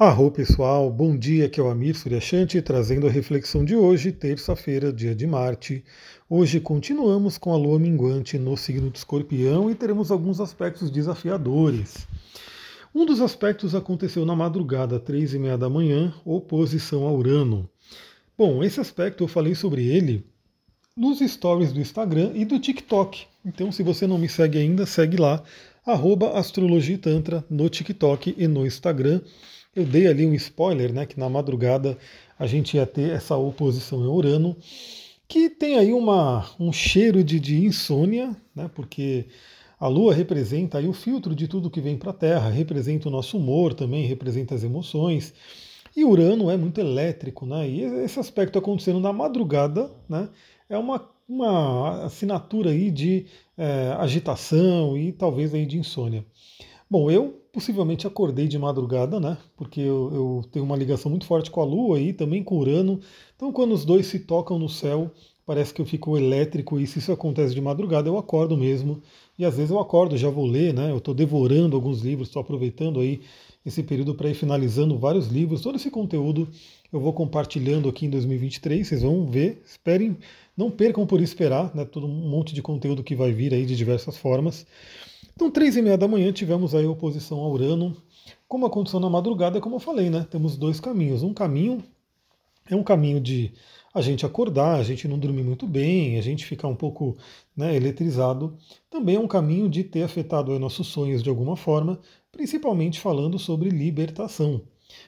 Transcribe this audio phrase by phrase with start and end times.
[0.00, 4.92] Arro pessoal, bom dia, aqui é o Amir Suryashanti trazendo a reflexão de hoje, terça-feira,
[4.92, 5.84] dia de Marte.
[6.30, 12.06] Hoje continuamos com a lua minguante no signo do escorpião e teremos alguns aspectos desafiadores.
[12.94, 17.68] Um dos aspectos aconteceu na madrugada, três e meia da manhã, oposição a Urano.
[18.38, 20.24] Bom, esse aspecto eu falei sobre ele
[20.96, 23.26] nos stories do Instagram e do TikTok.
[23.44, 25.42] Então, se você não me segue ainda, segue lá,
[25.84, 29.20] arroba astrologitantra no TikTok e no Instagram.
[29.78, 31.96] Eu dei ali um spoiler, né, que na madrugada
[32.36, 34.56] a gente ia ter essa oposição em Urano,
[35.28, 39.26] que tem aí uma, um cheiro de, de insônia, né, porque
[39.78, 43.12] a Lua representa aí o filtro de tudo que vem para a Terra, representa o
[43.12, 45.32] nosso humor também, representa as emoções.
[45.96, 47.68] E Urano é muito elétrico, né?
[47.68, 50.28] E esse aspecto acontecendo na madrugada, né?
[50.68, 53.26] É uma, uma assinatura aí de
[53.56, 56.24] é, agitação e talvez aí de insônia.
[56.90, 59.36] Bom, eu possivelmente acordei de madrugada, né?
[59.56, 62.98] Porque eu, eu, tenho uma ligação muito forte com a Lua e também com Urano.
[63.36, 65.10] Então, quando os dois se tocam no céu,
[65.44, 69.02] parece que eu fico elétrico e se isso acontece de madrugada, eu acordo mesmo.
[69.38, 70.90] E às vezes eu acordo, já vou ler, né?
[70.90, 73.20] Eu estou devorando alguns livros, estou aproveitando aí
[73.66, 75.60] esse período para ir finalizando vários livros.
[75.60, 76.48] Todo esse conteúdo
[76.90, 79.62] eu vou compartilhando aqui em 2023, vocês vão ver.
[79.66, 80.16] Esperem,
[80.56, 81.84] não percam por esperar, né?
[81.84, 84.66] Todo um monte de conteúdo que vai vir aí de diversas formas.
[85.38, 87.96] Então, três e meia da manhã tivemos aí oposição a Urano.
[88.48, 90.26] Como aconteceu na madrugada, como eu falei, né?
[90.28, 91.22] Temos dois caminhos.
[91.22, 91.80] Um caminho
[92.68, 93.52] é um caminho de
[93.94, 97.16] a gente acordar, a gente não dormir muito bem, a gente ficar um pouco
[97.56, 98.58] né, eletrizado.
[98.90, 102.00] Também é um caminho de ter afetado os nossos sonhos de alguma forma,
[102.32, 104.60] principalmente falando sobre libertação.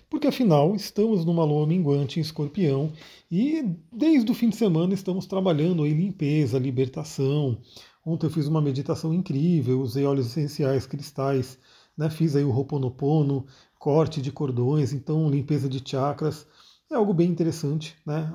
[0.08, 2.92] Porque afinal estamos numa lua minguante em escorpião
[3.28, 7.58] e desde o fim de semana estamos trabalhando em limpeza, libertação,
[8.04, 11.58] Ontem eu fiz uma meditação incrível, usei óleos essenciais, cristais,
[11.96, 12.08] né?
[12.08, 13.46] fiz aí o Ho'oponopono,
[13.78, 16.46] corte de cordões, então limpeza de chakras.
[16.90, 18.32] É algo bem interessante, né?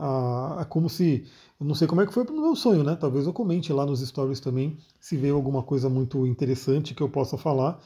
[0.61, 1.25] É como se.
[1.59, 2.95] Eu não sei como é que foi no meu sonho, né?
[2.95, 7.09] Talvez eu comente lá nos stories também se veio alguma coisa muito interessante que eu
[7.09, 7.81] possa falar.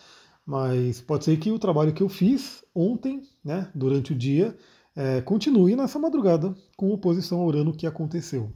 [0.45, 4.57] Mas pode ser que o trabalho que eu fiz ontem, né, durante o dia,
[4.95, 8.51] é, continue nessa madrugada com oposição ao Urano que aconteceu.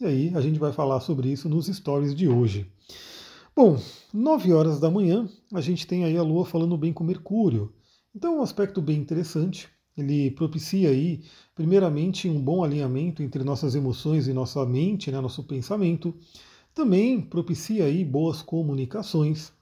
[0.00, 2.66] E aí a gente vai falar sobre isso nos stories de hoje.
[3.54, 3.78] Bom,
[4.12, 7.72] 9 horas da manhã a gente tem aí a Lua falando bem com Mercúrio.
[8.14, 9.68] Então um aspecto bem interessante.
[9.96, 11.22] Ele propicia aí,
[11.54, 16.14] primeiramente, um bom alinhamento entre nossas emoções e nossa mente, né, nosso pensamento.
[16.74, 19.52] Também propicia aí boas comunicações.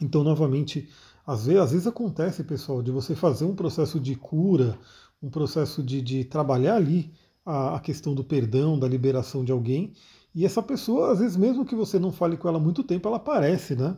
[0.00, 0.88] Então, novamente,
[1.26, 4.78] às vezes, às vezes acontece, pessoal, de você fazer um processo de cura,
[5.20, 7.12] um processo de, de trabalhar ali
[7.44, 9.92] a, a questão do perdão, da liberação de alguém,
[10.34, 13.08] e essa pessoa, às vezes, mesmo que você não fale com ela há muito tempo,
[13.08, 13.96] ela aparece, né?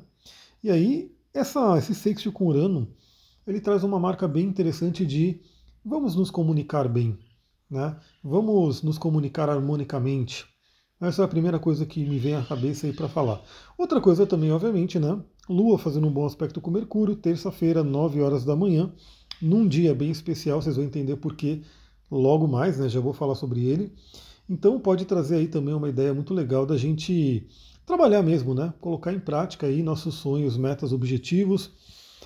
[0.63, 2.89] E aí, essa, esse sexto com Urano,
[3.47, 5.41] ele traz uma marca bem interessante de
[5.85, 7.19] vamos nos comunicar bem,
[7.71, 7.97] né?
[8.23, 10.47] Vamos nos comunicar harmonicamente.
[11.01, 13.43] Essa é a primeira coisa que me vem à cabeça aí para falar.
[13.77, 15.21] Outra coisa também, obviamente, né?
[15.49, 18.93] Lua fazendo um bom aspecto com Mercúrio, terça-feira, 9 horas da manhã,
[19.41, 21.63] num dia bem especial, vocês vão entender por que
[22.17, 22.89] logo mais, né?
[22.89, 23.93] Já vou falar sobre ele.
[24.49, 27.47] Então pode trazer aí também uma ideia muito legal da gente
[27.87, 28.73] trabalhar mesmo, né?
[28.81, 31.71] Colocar em prática aí nossos sonhos, metas, objetivos.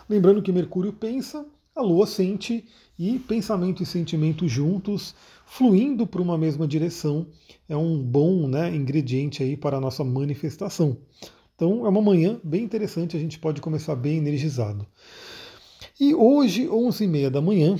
[0.08, 2.64] Lembrando que Mercúrio pensa, a Lua sente
[2.98, 5.14] e pensamento e sentimento juntos,
[5.44, 7.26] fluindo para uma mesma direção,
[7.68, 10.96] é um bom né, ingrediente aí para a nossa manifestação.
[11.54, 14.86] Então é uma manhã bem interessante, a gente pode começar bem energizado.
[15.98, 17.76] E hoje, 11h30 da manhã,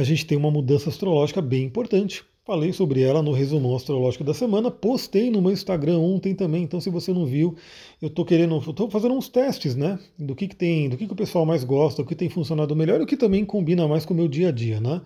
[0.00, 2.24] a gente tem uma mudança astrológica bem importante.
[2.48, 6.80] Falei sobre ela no resumão astrológico da semana, postei no meu Instagram ontem também, então
[6.80, 7.54] se você não viu,
[8.00, 11.12] eu estou querendo, estou fazendo uns testes, né, do que, que tem, do que, que
[11.12, 14.06] o pessoal mais gosta, o que tem funcionado melhor e o que também combina mais
[14.06, 15.02] com o meu dia a dia, né.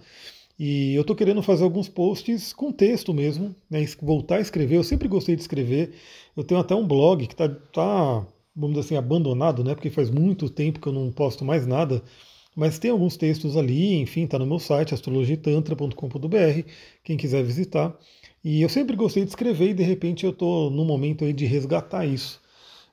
[0.57, 4.85] E eu estou querendo fazer alguns posts com texto mesmo, né, voltar a escrever, eu
[4.85, 5.95] sempre gostei de escrever,
[6.37, 8.25] eu tenho até um blog que está, tá,
[8.55, 12.05] vamos dizer assim, abandonado, né, porque faz muito tempo que eu não posto mais nada,
[12.55, 16.69] mas tem alguns textos ali, enfim, está no meu site, astrologitantra.com.br,
[17.03, 17.97] quem quiser visitar.
[18.45, 21.47] E eu sempre gostei de escrever e de repente eu estou no momento aí de
[21.47, 22.41] resgatar isso.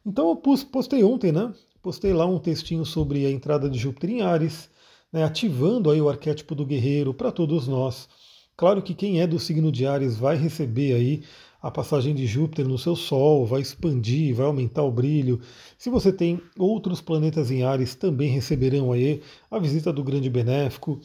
[0.06, 1.54] Então eu postei ontem, né?
[1.82, 4.70] Postei lá um textinho sobre a entrada de Júpiter em Ares,
[5.12, 8.08] né, ativando aí o arquétipo do guerreiro para todos nós.
[8.56, 11.24] Claro que quem é do signo de Ares vai receber aí
[11.62, 15.42] a passagem de Júpiter no seu Sol, vai expandir, vai aumentar o brilho.
[15.78, 19.22] Se você tem outros planetas em Ares, também receberão aí
[19.52, 21.00] a visita do grande benéfico.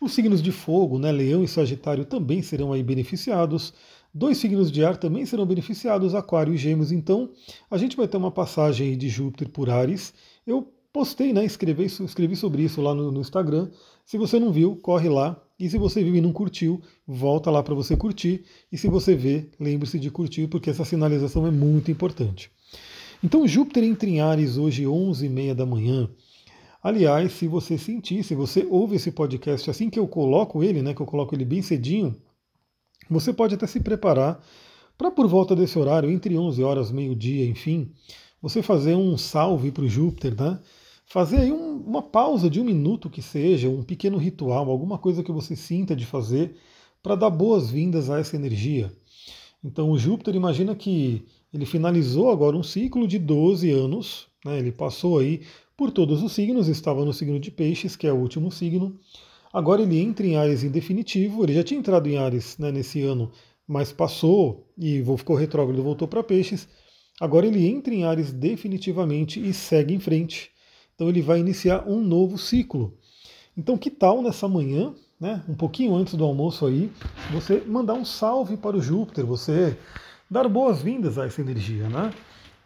[0.00, 3.72] Os signos de fogo, né, Leão e Sagitário, também serão aí beneficiados.
[4.12, 6.90] Dois signos de ar também serão beneficiados, Aquário e Gêmeos.
[6.90, 7.30] Então,
[7.70, 10.12] a gente vai ter uma passagem de Júpiter por Ares.
[10.44, 11.44] Eu postei, né?
[11.44, 13.70] Escrevi, escrevi sobre isso lá no, no Instagram.
[14.10, 15.40] Se você não viu, corre lá.
[15.56, 18.44] E se você viu e não curtiu, volta lá para você curtir.
[18.72, 22.50] E se você vê, lembre-se de curtir, porque essa sinalização é muito importante.
[23.22, 26.10] Então, Júpiter entra em Ares hoje, 11h30 da manhã.
[26.82, 30.92] Aliás, se você sentir, se você ouve esse podcast assim que eu coloco ele, né,
[30.92, 32.16] que eu coloco ele bem cedinho,
[33.08, 34.44] você pode até se preparar
[34.98, 37.92] para por volta desse horário, entre 11 horas, meio-dia, enfim,
[38.42, 40.58] você fazer um salve para o Júpiter, né?
[41.10, 45.24] Fazer aí um, uma pausa de um minuto que seja, um pequeno ritual, alguma coisa
[45.24, 46.54] que você sinta de fazer
[47.02, 48.92] para dar boas-vindas a essa energia.
[49.62, 54.60] Então o Júpiter, imagina que ele finalizou agora um ciclo de 12 anos, né?
[54.60, 55.40] ele passou aí
[55.76, 58.96] por todos os signos, estava no signo de Peixes, que é o último signo.
[59.52, 63.02] Agora ele entra em Ares em definitivo, ele já tinha entrado em Ares né, nesse
[63.02, 63.32] ano,
[63.66, 66.68] mas passou e ficou retrógrado, voltou para Peixes.
[67.20, 70.52] Agora ele entra em Ares definitivamente e segue em frente.
[71.00, 72.92] Então ele vai iniciar um novo ciclo.
[73.56, 76.92] Então que tal nessa manhã, né, um pouquinho antes do almoço aí,
[77.32, 79.78] você mandar um salve para o Júpiter, você
[80.30, 82.12] dar boas-vindas a essa energia, né?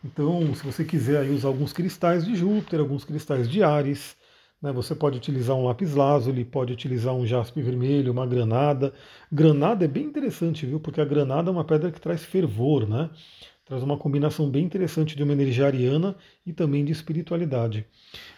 [0.05, 4.17] Então, se você quiser aí usar alguns cristais de Júpiter, alguns cristais de Ares,
[4.61, 8.93] né, você pode utilizar um lápis lazuli, pode utilizar um jaspe vermelho, uma granada.
[9.31, 10.81] Granada é bem interessante, viu?
[10.81, 13.11] Porque a granada é uma pedra que traz fervor, né?
[13.65, 16.15] Traz uma combinação bem interessante de uma energia ariana
[16.45, 17.87] e também de espiritualidade.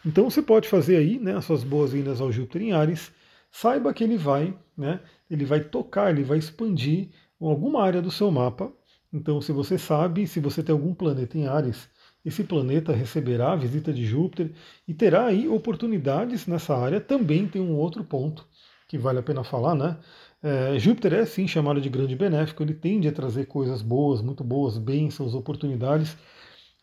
[0.05, 3.12] Então você pode fazer aí né, as suas boas-vindas ao Júpiter em Ares.
[3.50, 5.00] Saiba que ele vai, né,
[5.31, 7.08] ele vai tocar, ele vai expandir
[7.40, 8.73] alguma área do seu mapa
[9.17, 11.88] então, se você sabe, se você tem algum planeta em Ares,
[12.25, 14.52] esse planeta receberá a visita de Júpiter
[14.87, 17.00] e terá aí oportunidades nessa área.
[17.00, 18.46] Também tem um outro ponto
[18.88, 19.96] que vale a pena falar, né?
[20.42, 24.44] É, Júpiter é sim chamado de grande benéfico, ele tende a trazer coisas boas, muito
[24.44, 26.16] boas, bênçãos, oportunidades.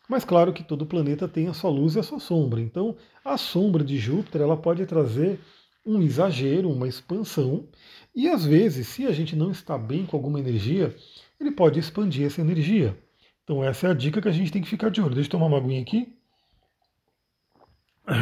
[0.08, 2.60] Mas claro que todo planeta tem a sua luz e a sua sombra.
[2.60, 5.40] Então, a sombra de Júpiter ela pode trazer
[5.86, 7.66] um exagero, uma expansão,
[8.14, 10.94] e às vezes, se a gente não está bem com alguma energia,
[11.38, 12.96] ele pode expandir essa energia.
[13.42, 15.14] Então essa é a dica que a gente tem que ficar de olho.
[15.14, 16.16] Deixa eu tomar uma aguinha aqui.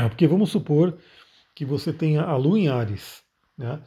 [0.08, 0.98] Porque vamos supor
[1.54, 3.21] que você tenha a lua em Ares,
[3.56, 3.82] né?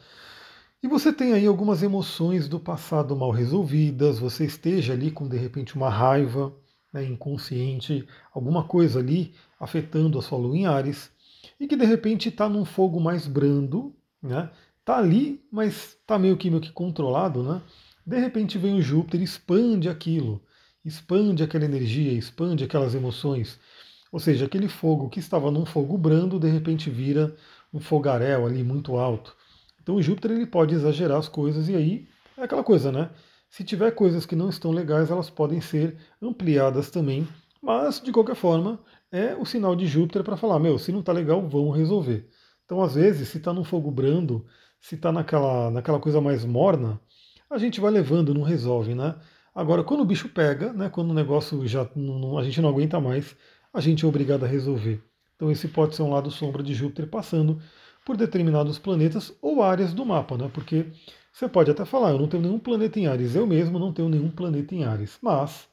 [0.82, 5.38] E você tem aí algumas emoções do passado mal resolvidas, você esteja ali com de
[5.38, 6.54] repente uma raiva
[6.94, 11.12] né, inconsciente, alguma coisa ali afetando a sua lua em Ares,
[11.60, 14.50] e que de repente está num fogo mais brando, né?
[14.84, 17.62] Tá ali, mas tá meio que meio que controlado, né?
[18.06, 20.42] De repente vem o Júpiter expande aquilo,
[20.86, 23.60] expande aquela energia, expande aquelas emoções.
[24.12, 27.36] Ou seja, aquele fogo que estava num fogo brando, de repente vira
[27.74, 29.36] um fogaréu ali muito alto.
[29.86, 33.12] Então Júpiter ele pode exagerar as coisas e aí é aquela coisa, né?
[33.52, 37.28] Se tiver coisas que não estão legais, elas podem ser ampliadas também.
[37.62, 38.80] Mas, de qualquer forma,
[39.12, 42.28] é o sinal de Júpiter para falar, meu, se não está legal, vamos resolver.
[42.66, 44.44] Então, às vezes, se está num fogo brando,
[44.82, 47.00] se está naquela, naquela coisa mais morna,
[47.48, 49.16] a gente vai levando, não resolve, né?
[49.54, 53.00] Agora, quando o bicho pega, né, quando o negócio já não, a gente não aguenta
[53.00, 53.36] mais,
[53.72, 55.02] a gente é obrigado a resolver.
[55.36, 57.62] Então esse pode ser um lado sombra de Júpiter passando
[58.06, 60.50] por determinados planetas ou áreas do mapa, né?
[60.54, 60.86] Porque
[61.34, 64.08] você pode até falar, eu não tenho nenhum planeta em Ares, eu mesmo não tenho
[64.08, 65.68] nenhum planeta em Ares, mas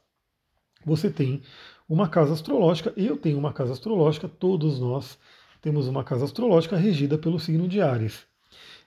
[0.85, 1.43] você tem
[1.89, 5.19] uma casa astrológica, eu tenho uma casa astrológica, todos nós
[5.61, 8.27] temos uma casa astrológica regida pelo signo de Ares.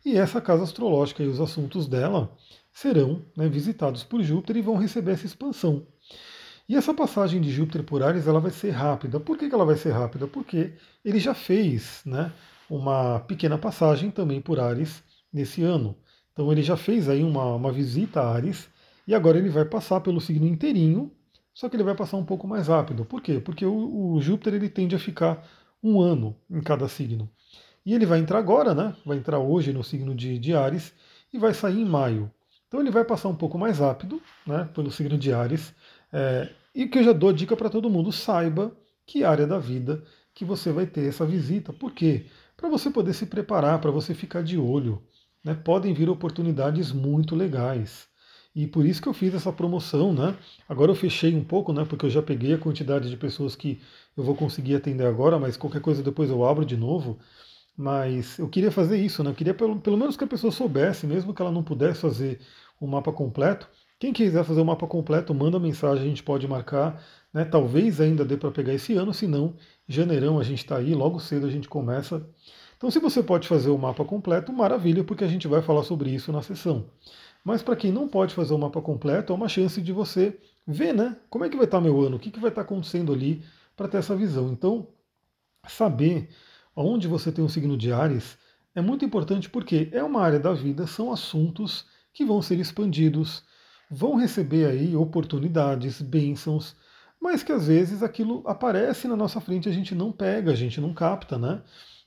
[0.03, 2.35] E essa casa astrológica e os assuntos dela
[2.73, 5.87] serão né, visitados por Júpiter e vão receber essa expansão.
[6.67, 9.19] E essa passagem de Júpiter por Ares ela vai ser rápida.
[9.19, 10.27] Por que, que ela vai ser rápida?
[10.27, 12.33] Porque ele já fez né,
[12.69, 15.95] uma pequena passagem também por Ares nesse ano.
[16.33, 18.67] Então ele já fez aí uma, uma visita a Ares
[19.07, 21.11] e agora ele vai passar pelo signo inteirinho,
[21.53, 23.05] só que ele vai passar um pouco mais rápido.
[23.05, 23.39] Por quê?
[23.39, 25.47] Porque o, o Júpiter ele tende a ficar
[25.81, 27.29] um ano em cada signo.
[27.85, 28.95] E ele vai entrar agora, né?
[29.05, 30.93] Vai entrar hoje no signo de, de Ares
[31.31, 32.31] e vai sair em maio.
[32.67, 35.73] Então ele vai passar um pouco mais rápido, né, pelo signo de Ares.
[36.11, 40.03] É, e que eu já dou dica para todo mundo, saiba que área da vida
[40.33, 41.71] que você vai ter essa visita.
[41.71, 42.25] Por quê?
[42.57, 45.01] Para você poder se preparar, para você ficar de olho.
[45.43, 48.07] Né, podem vir oportunidades muito legais.
[48.55, 50.35] E por isso que eu fiz essa promoção, né?
[50.67, 51.83] Agora eu fechei um pouco, né?
[51.85, 53.81] Porque eu já peguei a quantidade de pessoas que
[54.15, 57.19] eu vou conseguir atender agora, mas qualquer coisa depois eu abro de novo.
[57.77, 59.29] Mas eu queria fazer isso, né?
[59.31, 62.39] Eu queria pelo, pelo menos que a pessoa soubesse, mesmo que ela não pudesse fazer
[62.79, 63.67] o mapa completo.
[63.99, 67.01] Quem quiser fazer o mapa completo, manda mensagem, a gente pode marcar.
[67.35, 67.43] Né?
[67.43, 71.19] Talvez ainda dê para pegar esse ano, se não, janeirão a gente está aí, logo
[71.19, 72.25] cedo a gente começa.
[72.77, 76.09] Então, se você pode fazer o mapa completo, maravilha, porque a gente vai falar sobre
[76.11, 76.85] isso na sessão.
[77.43, 80.93] Mas para quem não pode fazer o mapa completo, é uma chance de você ver,
[80.93, 81.17] né?
[81.29, 83.11] Como é que vai estar tá meu ano, o que, que vai estar tá acontecendo
[83.11, 83.43] ali
[83.75, 84.49] para ter essa visão.
[84.53, 84.87] Então,
[85.67, 86.29] saber
[86.73, 88.37] onde você tem um signo de Ares
[88.73, 93.43] é muito importante porque é uma área da vida, são assuntos que vão ser expandidos,
[93.91, 96.77] vão receber aí oportunidades, bênçãos,
[97.25, 100.79] mas que às vezes aquilo aparece na nossa frente a gente não pega, a gente
[100.79, 101.63] não capta, né?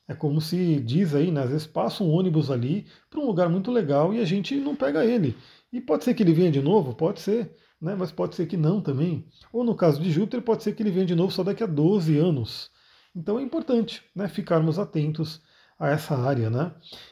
[0.06, 1.42] É como se diz aí, né?
[1.42, 4.76] Às vezes passa um ônibus ali para um lugar muito legal e a gente não
[4.76, 5.36] pega ele.
[5.72, 6.94] E pode ser que ele venha de novo?
[6.94, 7.50] Pode ser,
[7.82, 7.96] né?
[7.98, 9.26] Mas pode ser que não também.
[9.52, 11.66] Ou no caso de Júpiter, pode ser que ele venha de novo só daqui a
[11.66, 12.70] 12 anos.
[13.12, 15.42] Então é importante né, ficarmos atentos
[15.80, 16.70] a essa área, né?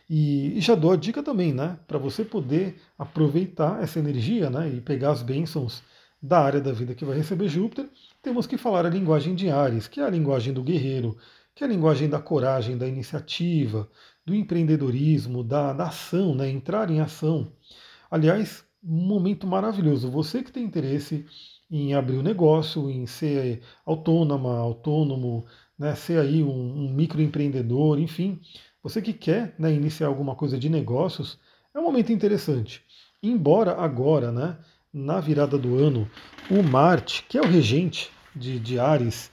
[0.08, 1.76] E, e já dou a dica também, né?
[1.88, 4.70] Para você poder aproveitar essa energia, né?
[4.70, 5.82] E pegar as bênçãos
[6.26, 7.88] da área da vida que vai receber Júpiter,
[8.20, 11.16] temos que falar a linguagem de Ares, que é a linguagem do guerreiro,
[11.54, 13.88] que é a linguagem da coragem, da iniciativa,
[14.24, 16.50] do empreendedorismo, da, da ação, né?
[16.50, 17.52] Entrar em ação.
[18.10, 20.10] Aliás, um momento maravilhoso.
[20.10, 21.24] Você que tem interesse
[21.70, 25.46] em abrir um negócio, em ser autônoma, autônomo,
[25.78, 28.40] né, ser aí um, um microempreendedor, enfim,
[28.82, 31.38] você que quer né, iniciar alguma coisa de negócios,
[31.74, 32.84] é um momento interessante.
[33.22, 34.58] Embora agora, né,
[34.96, 36.10] na virada do ano,
[36.50, 39.30] o Marte, que é o regente de, de Ares,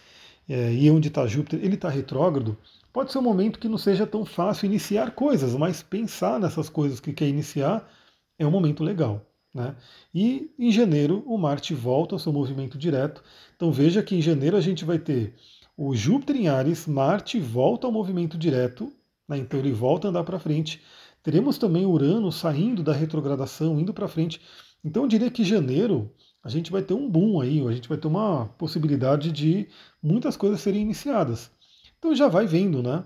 [0.49, 2.57] é, e onde está Júpiter, ele está retrógrado,
[2.91, 6.99] pode ser um momento que não seja tão fácil iniciar coisas, mas pensar nessas coisas
[6.99, 7.89] que quer iniciar
[8.37, 9.25] é um momento legal.
[9.53, 9.73] Né?
[10.13, 13.23] E em janeiro o Marte volta ao seu movimento direto.
[13.55, 15.33] Então veja que em janeiro a gente vai ter
[15.77, 18.91] o Júpiter em Ares, Marte volta ao movimento direto,
[19.29, 19.37] né?
[19.37, 20.81] então ele volta a andar para frente.
[21.21, 24.41] Teremos também Urano saindo da retrogradação, indo para frente.
[24.83, 26.11] Então eu diria que janeiro
[26.43, 29.67] a gente vai ter um boom aí, a gente vai ter uma possibilidade de
[30.01, 31.49] muitas coisas serem iniciadas.
[31.97, 33.03] Então já vai vendo, né?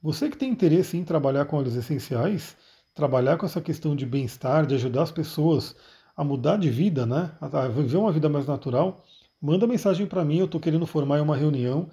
[0.00, 2.56] Você que tem interesse em trabalhar com óleos essenciais,
[2.94, 5.74] trabalhar com essa questão de bem-estar, de ajudar as pessoas
[6.16, 7.32] a mudar de vida, né?
[7.40, 9.04] A viver uma vida mais natural,
[9.42, 11.90] manda mensagem para mim, eu estou querendo formar uma reunião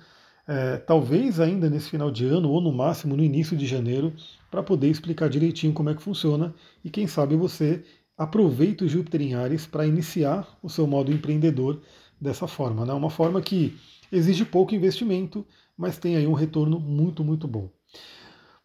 [0.48, 4.13] é, talvez ainda nesse final de ano, ou no máximo no início de janeiro,
[4.52, 7.84] para poder explicar direitinho como é que funciona e quem sabe você
[8.17, 11.82] aproveita o Júpiter em Ares para iniciar o seu modo empreendedor
[12.20, 12.86] dessa forma.
[12.86, 12.93] Né?
[12.93, 13.77] Uma forma que
[14.12, 15.46] exige pouco investimento,
[15.77, 17.70] mas tem aí um retorno muito, muito bom.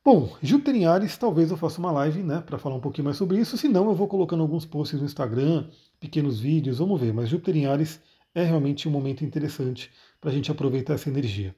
[0.04, 3.16] Bom, Júpiter em Ares, talvez eu faça uma live né, para falar um pouquinho mais
[3.16, 5.68] sobre isso, se não eu vou colocando alguns posts no Instagram,
[6.00, 7.12] pequenos vídeos, vamos ver.
[7.12, 8.00] Mas Júpiter em Ares
[8.34, 9.90] é realmente um momento interessante
[10.20, 11.54] para a gente aproveitar essa energia.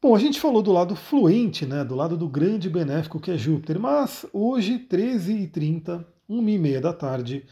[0.00, 3.36] Bom, a gente falou do lado fluente, né, do lado do grande benéfico que é
[3.36, 7.46] Júpiter, mas hoje, 13h30, 1h30 da tarde,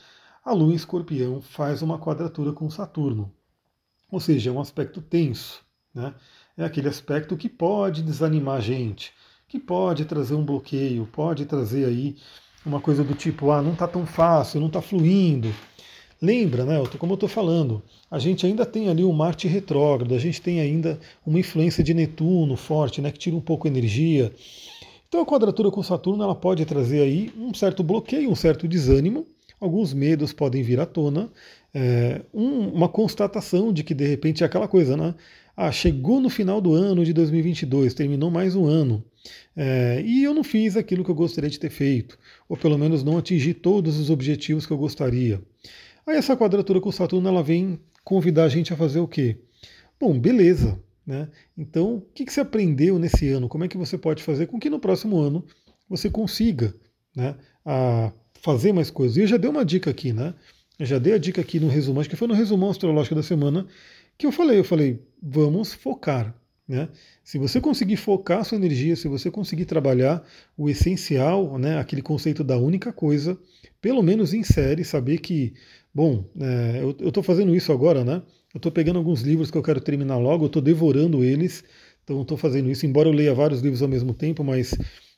[0.45, 3.33] a Lua em Escorpião faz uma quadratura com Saturno.
[4.11, 5.63] Ou seja, é um aspecto tenso.
[5.95, 6.15] Né?
[6.57, 9.13] É aquele aspecto que pode desanimar a gente,
[9.47, 12.17] que pode trazer um bloqueio, pode trazer aí
[12.65, 15.53] uma coisa do tipo, ah, não está tão fácil, não está fluindo,
[16.23, 20.19] Lembra, né, como eu estou falando, a gente ainda tem ali o Marte retrógrado, a
[20.19, 24.31] gente tem ainda uma influência de Netuno forte, né, que tira um pouco a energia.
[25.11, 29.27] Então a quadratura com Saturno ela pode trazer aí um certo bloqueio, um certo desânimo,
[29.61, 31.29] alguns medos podem vir à tona,
[31.75, 35.17] é, um, uma constatação de que de repente é aquela coisa, né?
[35.57, 39.05] Ah, chegou no final do ano de 2022, terminou mais um ano,
[39.57, 42.17] é, e eu não fiz aquilo que eu gostaria de ter feito,
[42.49, 45.43] ou pelo menos não atingi todos os objetivos que eu gostaria.
[46.07, 49.39] Aí essa quadratura com Saturno ela vem convidar a gente a fazer o quê?
[49.99, 50.79] Bom, beleza.
[51.07, 51.29] Né?
[51.57, 53.49] Então, o que, que você aprendeu nesse ano?
[53.49, 55.45] Como é que você pode fazer com que no próximo ano
[55.89, 56.75] você consiga
[57.15, 59.17] né, a fazer mais coisas?
[59.17, 60.35] E eu já dei uma dica aqui, né?
[60.79, 63.23] Eu já dei a dica aqui no resumo, acho que foi no resumão astrológico da
[63.23, 63.67] semana,
[64.17, 66.35] que eu falei, eu falei, vamos focar.
[66.67, 66.89] Né?
[67.25, 70.25] Se você conseguir focar a sua energia, se você conseguir trabalhar
[70.57, 73.39] o essencial, né, aquele conceito da única coisa,
[73.81, 75.53] pelo menos em série, saber que
[75.93, 78.23] Bom, é, eu estou fazendo isso agora, né?
[78.53, 81.63] Eu estou pegando alguns livros que eu quero terminar logo, eu estou devorando eles,
[82.03, 84.73] então estou fazendo isso, embora eu leia vários livros ao mesmo tempo, mas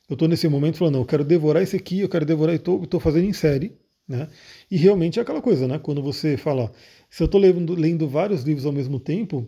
[0.08, 3.00] eu estou nesse momento falando, não, eu quero devorar esse aqui, eu quero devorar, estou
[3.00, 3.72] fazendo em série,
[4.06, 4.28] né?
[4.70, 5.78] E realmente é aquela coisa, né?
[5.78, 6.70] Quando você fala,
[7.08, 9.46] se eu estou lendo, lendo vários livros ao mesmo tempo,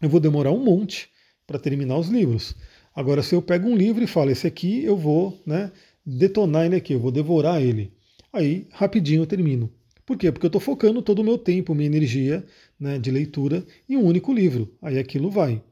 [0.00, 1.10] eu vou demorar um monte
[1.46, 2.56] para terminar os livros.
[2.94, 5.70] Agora, se eu pego um livro e falo, esse aqui eu vou né,
[6.06, 7.92] detonar ele aqui, eu vou devorar ele,
[8.32, 9.70] aí rapidinho eu termino.
[10.06, 10.30] Por quê?
[10.30, 12.44] Porque eu estou focando todo o meu tempo, minha energia
[12.78, 14.70] né, de leitura em um único livro.
[14.82, 15.62] Aí aquilo vai.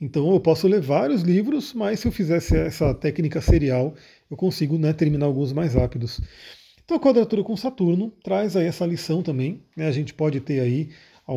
[0.00, 3.94] Então eu posso ler vários livros, mas se eu fizesse essa técnica serial,
[4.30, 6.20] eu consigo né, terminar alguns mais rápidos.
[6.84, 9.62] Então a quadratura com Saturno traz aí essa lição também.
[9.76, 10.90] Né, a gente pode ter aí
[11.28, 11.34] um,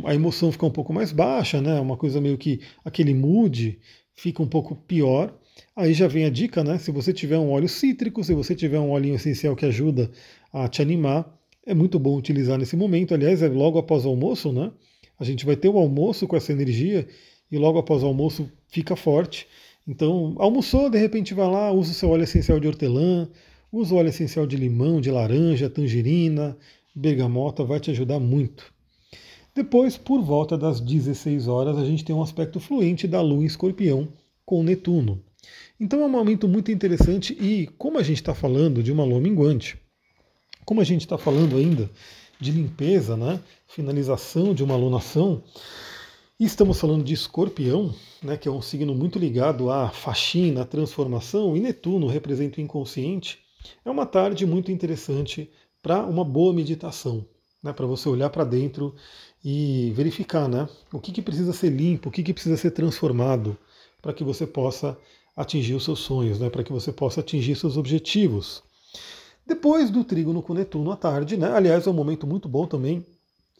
[0.00, 3.78] um, a emoção ficar um pouco mais baixa, né, uma coisa meio que aquele mood
[4.14, 5.36] fica um pouco pior.
[5.76, 6.78] Aí já vem a dica, né?
[6.78, 10.10] Se você tiver um óleo cítrico, se você tiver um óleo essencial que ajuda
[10.52, 11.32] a te animar,
[11.66, 13.14] é muito bom utilizar nesse momento.
[13.14, 14.70] Aliás, é logo após o almoço, né?
[15.18, 17.06] A gente vai ter o almoço com essa energia
[17.50, 19.46] e logo após o almoço fica forte.
[19.86, 23.28] Então, almoçou, de repente vai lá, usa o seu óleo essencial de hortelã,
[23.70, 26.56] usa o óleo essencial de limão, de laranja, tangerina,
[26.94, 28.72] bergamota, vai te ajudar muito.
[29.54, 33.46] Depois, por volta das 16 horas, a gente tem um aspecto fluente da Lua em
[33.46, 34.08] Escorpião
[34.44, 35.22] com Netuno.
[35.78, 39.20] Então é um momento muito interessante e, como a gente está falando de uma lua
[39.20, 39.76] minguante,
[40.64, 41.90] como a gente está falando ainda
[42.40, 45.42] de limpeza, né, finalização de uma alunação,
[46.38, 50.64] e estamos falando de escorpião, né, que é um signo muito ligado à faxina, à
[50.64, 53.38] transformação, e Netuno representa o inconsciente,
[53.84, 55.50] é uma tarde muito interessante
[55.82, 57.24] para uma boa meditação,
[57.62, 58.94] né, para você olhar para dentro
[59.44, 63.56] e verificar né, o que, que precisa ser limpo, o que, que precisa ser transformado,
[64.02, 64.98] para que você possa
[65.36, 68.62] atingir os seus sonhos, né, para que você possa atingir seus objetivos.
[69.46, 73.04] Depois do trígono com Netuno à tarde, né, aliás, é um momento muito bom também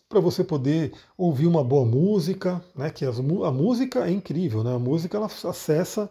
[0.09, 4.75] para você poder ouvir uma boa música, né, que as, a música é incrível, né,
[4.75, 6.11] a música ela acessa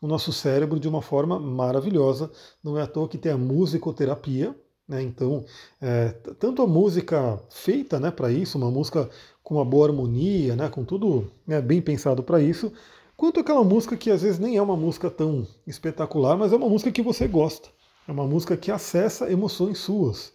[0.00, 2.30] o nosso cérebro de uma forma maravilhosa.
[2.64, 4.56] Não é à toa que tem a musicoterapia,
[4.88, 5.44] né, então
[5.80, 6.08] é,
[6.40, 9.08] tanto a música feita né, para isso, uma música
[9.42, 12.72] com uma boa harmonia, né, com tudo né, bem pensado para isso,
[13.16, 16.68] quanto aquela música que às vezes nem é uma música tão espetacular, mas é uma
[16.68, 17.68] música que você gosta.
[18.06, 20.32] É uma música que acessa emoções suas.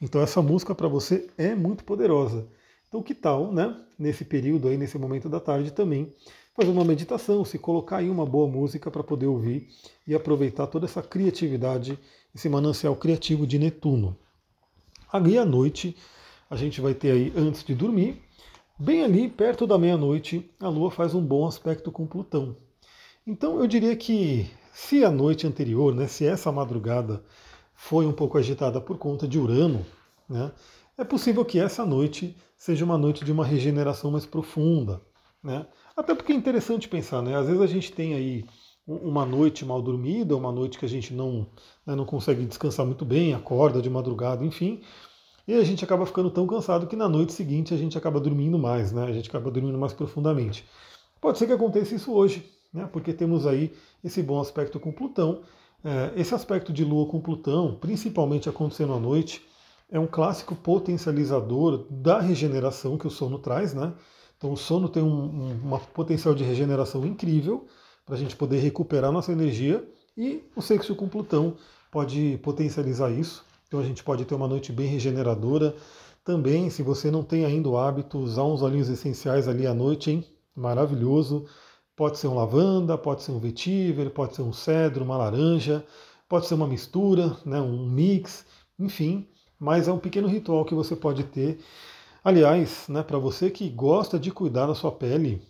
[0.00, 2.48] Então essa música para você é muito poderosa.
[2.88, 6.12] Então que tal, né, nesse período aí, nesse momento da tarde também,
[6.56, 9.68] fazer uma meditação, se colocar aí uma boa música para poder ouvir
[10.06, 11.98] e aproveitar toda essa criatividade,
[12.34, 14.16] esse manancial criativo de Netuno.
[15.12, 15.96] Aí à noite,
[16.48, 18.20] a gente vai ter aí antes de dormir,
[18.78, 22.56] bem ali perto da meia-noite, a Lua faz um bom aspecto com Plutão.
[23.26, 27.22] Então eu diria que se a noite anterior, né, se essa madrugada
[27.74, 29.84] foi um pouco agitada por conta de Urano,
[30.28, 30.52] né,
[30.96, 35.00] é possível que essa noite seja uma noite de uma regeneração mais profunda.
[35.42, 35.66] Né?
[35.96, 37.34] Até porque é interessante pensar, né?
[37.36, 38.44] às vezes a gente tem aí
[38.86, 41.46] uma noite mal dormida, uma noite que a gente não,
[41.86, 44.82] né, não consegue descansar muito bem, acorda de madrugada, enfim,
[45.46, 48.58] e a gente acaba ficando tão cansado que na noite seguinte a gente acaba dormindo
[48.58, 49.04] mais, né?
[49.04, 50.64] a gente acaba dormindo mais profundamente.
[51.20, 52.88] Pode ser que aconteça isso hoje, né?
[52.92, 55.42] porque temos aí esse bom aspecto com Plutão.
[55.82, 59.42] É, esse aspecto de Lua com Plutão, principalmente acontecendo à noite,
[59.90, 63.92] é um clássico potencializador da regeneração que o sono traz, né?
[64.36, 67.66] Então o sono tem um, um uma potencial de regeneração incrível
[68.06, 71.56] para a gente poder recuperar nossa energia e o sexo com Plutão
[71.90, 73.44] pode potencializar isso.
[73.66, 75.74] Então a gente pode ter uma noite bem regeneradora.
[76.24, 80.10] Também, se você não tem ainda o hábito, usar uns olhinhos essenciais ali à noite,
[80.10, 80.24] hein?
[80.54, 81.46] Maravilhoso.
[82.00, 85.84] Pode ser um lavanda, pode ser um vetiver, pode ser um cedro, uma laranja,
[86.26, 88.46] pode ser uma mistura, né, um mix,
[88.78, 89.28] enfim.
[89.58, 91.60] Mas é um pequeno ritual que você pode ter.
[92.24, 95.42] Aliás, né, para você que gosta de cuidar da sua pele,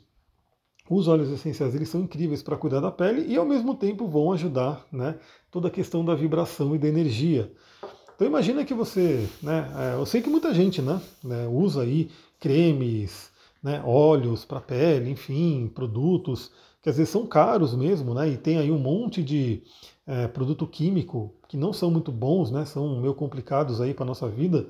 [0.90, 4.32] os óleos essenciais eles são incríveis para cuidar da pele e ao mesmo tempo vão
[4.32, 5.20] ajudar né,
[5.52, 7.52] toda a questão da vibração e da energia.
[8.16, 12.10] Então imagina que você, né, é, eu sei que muita gente né, né usa aí
[12.40, 13.29] cremes,
[13.62, 16.50] né, óleos para pele, enfim, produtos
[16.82, 19.62] que às vezes são caros mesmo, né, e tem aí um monte de
[20.06, 24.28] é, produto químico que não são muito bons, né, são meio complicados aí para nossa
[24.28, 24.66] vida.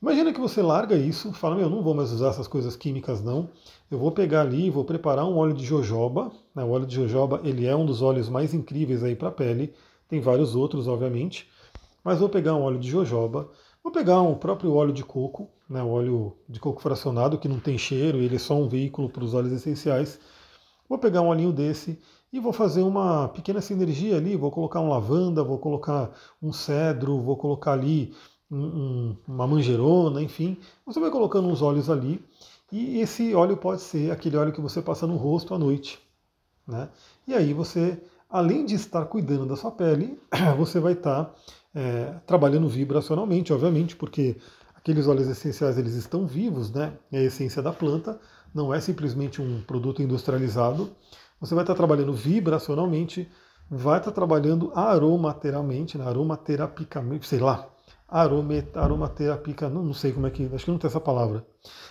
[0.00, 3.50] Imagina que você larga isso, fala, meu, não vou mais usar essas coisas químicas não,
[3.90, 7.40] eu vou pegar ali vou preparar um óleo de jojoba, né, o óleo de jojoba
[7.44, 9.74] ele é um dos óleos mais incríveis aí para a pele,
[10.08, 11.46] tem vários outros, obviamente,
[12.02, 13.50] mas vou pegar um óleo de jojoba,
[13.88, 17.58] vou pegar um próprio óleo de coco, né, o óleo de coco fracionado, que não
[17.58, 20.20] tem cheiro, ele é só um veículo para os óleos essenciais,
[20.86, 21.98] vou pegar um olhinho desse
[22.30, 26.10] e vou fazer uma pequena sinergia ali, vou colocar um lavanda, vou colocar
[26.42, 28.12] um cedro, vou colocar ali
[28.50, 30.58] um, uma manjerona, enfim.
[30.84, 32.22] Você vai colocando uns óleos ali
[32.70, 35.98] e esse óleo pode ser aquele óleo que você passa no rosto à noite.
[36.66, 36.90] Né?
[37.26, 37.98] E aí você,
[38.28, 40.20] além de estar cuidando da sua pele,
[40.56, 41.34] você vai estar
[41.74, 44.36] é, trabalhando vibracionalmente, obviamente, porque
[44.74, 46.92] aqueles óleos essenciais eles estão vivos, né?
[47.10, 48.18] É a essência da planta,
[48.54, 50.90] não é simplesmente um produto industrializado.
[51.40, 53.28] Você vai estar trabalhando vibracionalmente,
[53.70, 57.68] vai estar trabalhando aromateramente, né, aromaterapicamente, sei lá,
[58.74, 61.46] aromaterapica, não, não sei como é que, acho que não tem essa palavra.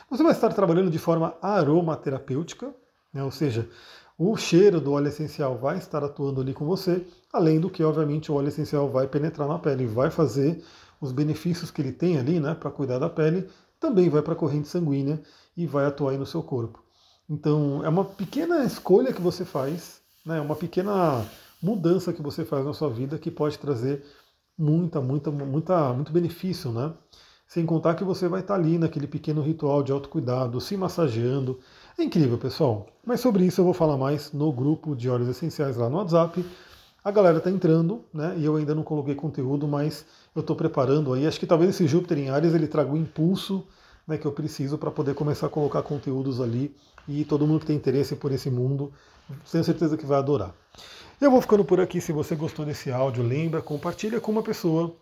[0.09, 2.73] Você vai estar trabalhando de forma aromaterapêutica,
[3.13, 3.69] né, ou seja,
[4.17, 8.31] o cheiro do óleo essencial vai estar atuando ali com você, além do que, obviamente,
[8.31, 10.63] o óleo essencial vai penetrar na pele, vai fazer
[10.99, 13.47] os benefícios que ele tem ali, né, para cuidar da pele,
[13.79, 15.21] também vai para a corrente sanguínea
[15.55, 16.83] e vai atuar aí no seu corpo.
[17.29, 21.23] Então, é uma pequena escolha que você faz, né, uma pequena
[21.61, 24.03] mudança que você faz na sua vida que pode trazer
[24.57, 26.93] muita, muita, muita, muito benefício, né?
[27.47, 31.59] Sem contar que você vai estar ali naquele pequeno ritual de autocuidado, se massageando.
[31.99, 32.85] É incrível, pessoal.
[33.03, 36.45] Mas sobre isso eu vou falar mais no grupo de óleos essenciais lá no WhatsApp.
[37.03, 38.35] A galera está entrando, né?
[38.37, 40.05] E eu ainda não coloquei conteúdo, mas
[40.35, 41.25] eu estou preparando aí.
[41.25, 43.65] Acho que talvez esse Júpiter em Ares ele traga o impulso
[44.07, 46.75] né, que eu preciso para poder começar a colocar conteúdos ali
[47.07, 48.93] e todo mundo que tem interesse por esse mundo,
[49.51, 50.53] tenho certeza que vai adorar.
[51.19, 51.99] Eu vou ficando por aqui.
[51.99, 54.95] Se você gostou desse áudio, lembra, compartilha com uma pessoa.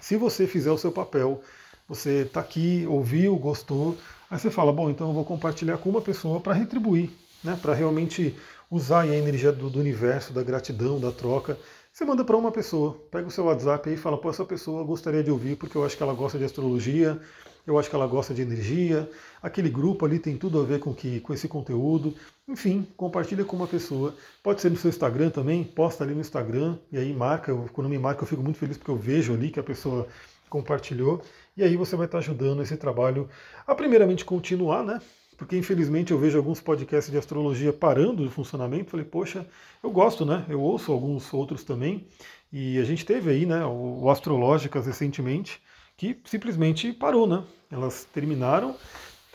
[0.00, 1.40] Se você fizer o seu papel,
[1.88, 3.96] você está aqui, ouviu, gostou,
[4.30, 7.10] aí você fala, bom, então eu vou compartilhar com uma pessoa para retribuir,
[7.42, 8.36] né, para realmente
[8.70, 11.58] usar a energia do, do, universo, da gratidão, da troca.
[11.92, 15.22] Você manda para uma pessoa, pega o seu WhatsApp e fala, pô, essa pessoa gostaria
[15.22, 17.20] de ouvir porque eu acho que ela gosta de astrologia,
[17.66, 19.10] eu acho que ela gosta de energia,
[19.42, 22.14] aquele grupo ali tem tudo a ver com, que, com esse conteúdo.
[22.46, 24.14] Enfim, compartilha com uma pessoa.
[24.42, 27.98] Pode ser no seu Instagram também, posta ali no Instagram, e aí marca, quando me
[27.98, 30.08] marca eu fico muito feliz porque eu vejo ali que a pessoa
[30.48, 31.20] compartilhou,
[31.58, 33.28] e aí você vai estar ajudando esse trabalho
[33.66, 35.00] a primeiramente continuar, né?
[35.36, 38.92] Porque infelizmente eu vejo alguns podcasts de astrologia parando de funcionamento.
[38.92, 39.44] Falei, poxa,
[39.82, 40.46] eu gosto, né?
[40.48, 42.06] Eu ouço alguns outros também.
[42.52, 45.60] E a gente teve aí, né, o Astrológicas recentemente,
[45.96, 47.42] que simplesmente parou, né?
[47.70, 48.76] Elas terminaram.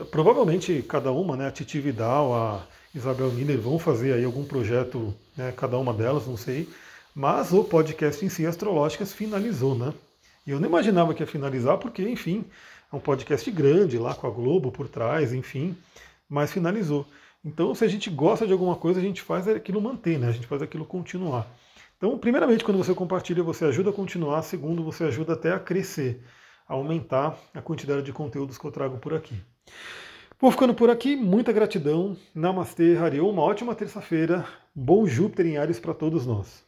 [0.10, 1.48] Provavelmente cada uma, né?
[1.48, 5.52] A Titi Vidal, a Isabel Miller vão fazer aí algum projeto, né?
[5.58, 6.70] Cada uma delas, não sei.
[7.14, 9.94] Mas o podcast em si, Astrológicas, finalizou, né?
[10.46, 12.46] E eu não imaginava que ia finalizar, porque, enfim,
[12.92, 15.76] é um podcast grande lá com a Globo por trás, enfim,
[16.30, 17.06] mas finalizou.
[17.44, 20.28] Então, se a gente gosta de alguma coisa, a gente faz aquilo manter, né?
[20.28, 21.48] A gente faz aquilo continuar.
[21.98, 24.42] Então, primeiramente, quando você compartilha, você ajuda a continuar.
[24.44, 26.22] Segundo, você ajuda até a crescer
[26.68, 29.36] aumentar a quantidade de conteúdos que eu trago por aqui.
[30.40, 32.18] Vou ficando por aqui, muita gratidão.
[32.34, 34.46] Namastê, Harion, uma ótima terça-feira.
[34.76, 36.63] Bom Júpiter em Ares para todos nós.